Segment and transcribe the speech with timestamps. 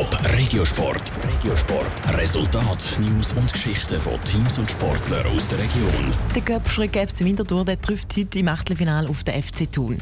[0.00, 1.12] Top Regiosport.
[1.28, 2.16] Regiosport.
[2.16, 6.14] Resultat, News und Geschichten von Teams und Sportlern aus der Region.
[6.34, 9.98] Der Göppschrück FC Winterthur der trifft heute im Achtelfinale auf den FC Thun.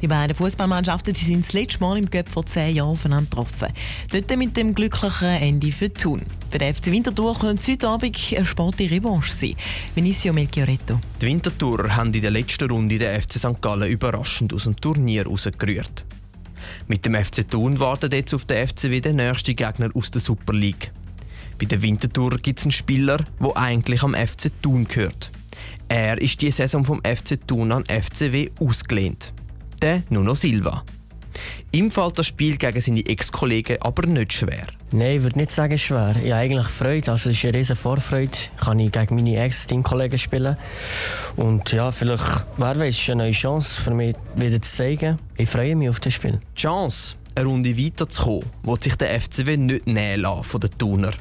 [0.00, 3.74] Die beiden Fußballmannschaften sind das letzte Mal im Göpp vor zehn Jahren aufeinander getroffen.
[4.12, 6.22] Dort mit dem glücklichen Ende für Thun.
[6.48, 9.56] Für den FC Winterthur könnte heute Abend eine sportliche Revanche sein.
[9.96, 11.00] Vinicio Melchioretto.
[11.20, 13.60] Die Winterthur haben in der letzten Runde den FC St.
[13.60, 16.04] Gallen überraschend aus dem Turnier rausgerührt.
[16.88, 20.52] Mit dem FC Thun wartet jetzt auf den FCW der nächste Gegner aus der Super
[20.52, 20.92] League.
[21.58, 25.30] Bei der Winterthur gibt es einen Spieler, der eigentlich am FC Thun gehört.
[25.88, 29.32] Er ist die Saison vom FC Thun an FCW ausgelehnt.
[29.82, 30.84] Der Nuno Silva.
[31.72, 34.66] Ihm fällt das Spiel gegen seine Ex-Kollegen aber nicht schwer.
[34.92, 36.16] Nein, ich würde nicht sagen schwer.
[36.16, 37.12] Ich habe eigentlich Freude.
[37.12, 38.32] Also es ist eine riesige Vorfreude.
[38.56, 40.56] Kann ich gegen meine Ex-Teamkollegen spielen.
[41.36, 42.24] Und ja, vielleicht,
[42.56, 45.18] wer weiß, ist eine neue Chance für mich wieder zu zeigen.
[45.36, 46.40] Ich freue mich auf das Spiel.
[46.56, 51.12] Chance, eine Runde weiterzukommen, will sich der FCW nicht nehmen lassen von den Thuner.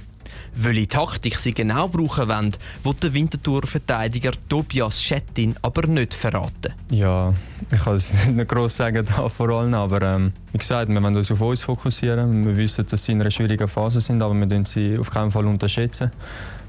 [0.56, 6.74] Welche Taktik sie genau brauchen wollen, will der Winterthur-Verteidiger Tobias Schettin aber nicht verraten.
[6.90, 7.34] Ja,
[7.72, 11.16] ich kann es nicht gross sagen da vor allem, aber ähm, wie gesagt, wir wollen
[11.16, 12.46] uns auf uns fokussieren.
[12.46, 15.32] Wir wissen, dass sie in einer schwierigen Phase sind, aber wir dürfen sie auf keinen
[15.32, 16.12] Fall unterschätzen.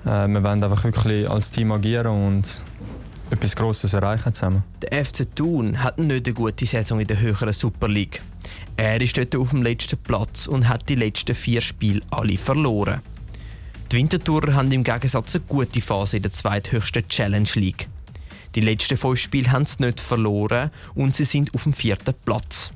[0.04, 2.60] Äh, wir wollen einfach wirklich als Team agieren und
[3.30, 4.64] etwas Grosses erreichen zusammen.
[4.82, 8.20] Der FC Thun hat nicht eine gute Saison in der höheren Super League.
[8.76, 13.00] Er ist dort auf dem letzten Platz und hat die letzten vier Spiele alle verloren.
[13.90, 17.88] Die Wintertourer haben im Gegensatz eine gute Phase in der zweithöchsten Challenge League.
[18.54, 22.70] Die letzten fünf Spiele haben sie nicht verloren und sie sind auf dem vierten Platz.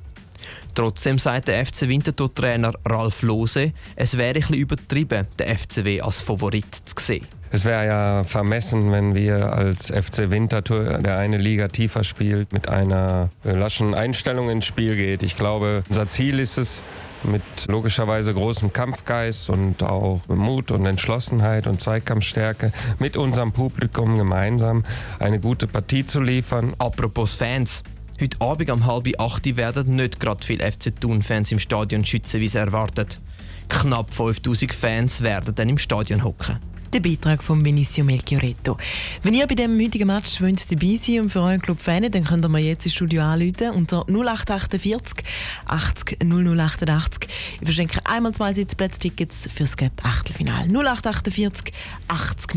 [0.75, 6.21] Trotzdem sagt der FC Winterthur-Trainer Ralf Lose, es wäre ein bisschen übertrieben, den FCW als
[6.21, 7.29] Favorit zu sehen.
[7.55, 12.69] Es wäre ja vermessen, wenn wir als FC Winterthur, der eine Liga tiefer spielt, mit
[12.69, 15.23] einer laschen Einstellung ins Spiel geht.
[15.23, 16.83] Ich glaube, unser Ziel ist es,
[17.23, 24.83] mit logischerweise großem Kampfgeist und auch Mut und Entschlossenheit und Zweikampfstärke mit unserem Publikum gemeinsam
[25.21, 26.75] eine gute Partie zu liefern.
[26.79, 27.85] Apropos Fans.
[28.21, 32.49] Heute Abend um halb acht werden nicht gerade viele FC Thun-Fans im Stadion schützen, wie
[32.49, 33.21] sie erwartet.
[33.69, 36.59] Knapp 5000 Fans werden dann im Stadion hocken.
[36.95, 38.77] Der Beitrag von Benicio Melchioretto.
[39.25, 42.23] Wenn ihr bei dem heutigen Match wollt dabei sein und für euren Club Fan, dann
[42.23, 45.25] könnt ihr mir jetzt ins Studio anrufen unter 0848
[45.67, 47.29] 80 0088.
[47.59, 50.69] Ich verschenke einmal zwei Sitzplatztickets fürs Cup Achtelfinale.
[50.69, 51.75] 0848
[52.07, 52.55] 80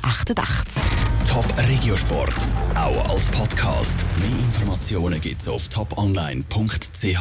[0.00, 0.72] 0088.
[1.28, 2.36] Top Regiosport,
[2.76, 4.04] auch als Podcast.
[4.20, 7.20] Mehr Informationen gibt's auf toponline.ch.